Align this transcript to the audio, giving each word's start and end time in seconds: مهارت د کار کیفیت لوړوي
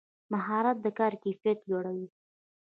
مهارت 0.31 0.77
د 0.85 0.87
کار 0.99 1.13
کیفیت 1.23 1.59
لوړوي 1.69 2.07